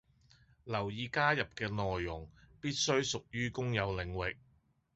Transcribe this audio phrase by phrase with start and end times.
[0.63, 2.27] 留意加入嘅內容
[2.59, 4.35] 必須屬於公有領域